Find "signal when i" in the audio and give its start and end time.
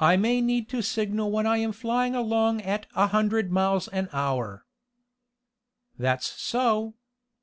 0.80-1.58